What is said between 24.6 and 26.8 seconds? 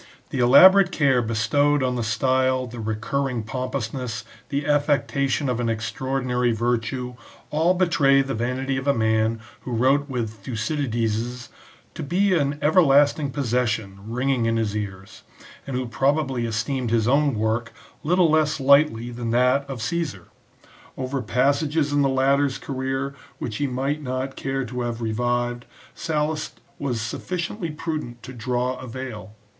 to have revived, Sallust